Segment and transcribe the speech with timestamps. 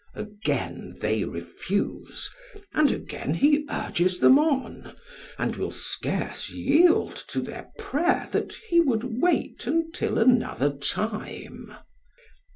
[0.15, 2.31] Again they refuse,
[2.73, 4.95] and again he urges them on,
[5.37, 11.75] and will scarce yield to their prayer that he would wait until another time.